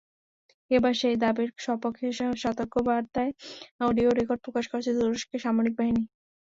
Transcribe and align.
এবার 0.71 0.93
সেই 1.01 1.15
দাবির 1.23 1.49
সপক্ষে 1.65 2.07
সতর্কবার্তার 2.43 3.29
অডিও 3.81 4.09
রেকর্ড 4.11 4.41
প্রকাশ 4.45 4.65
করেছে 4.71 4.91
তুরস্কের 4.97 5.43
সামরিক 5.45 5.73
বাহিনী। 5.79 6.03